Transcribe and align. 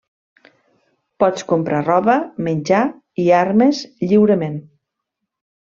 Pots 1.23 1.45
comprar 1.51 1.83
roba, 1.83 2.17
menjar 2.49 2.81
i 3.25 3.29
armes 3.43 3.85
lliurement. 4.09 4.59